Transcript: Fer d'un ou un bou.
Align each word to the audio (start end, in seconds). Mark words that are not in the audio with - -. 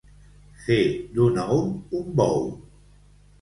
Fer 0.61 0.77
d'un 1.17 1.37
ou 1.57 1.61
un 2.01 2.09
bou. 2.23 2.43